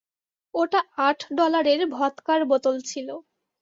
ওটা 0.53 0.79
আট 1.07 1.19
ডলারের 1.37 1.81
ভদকার 1.95 2.39
বোতল 2.49 2.75
ছিল! 2.89 3.07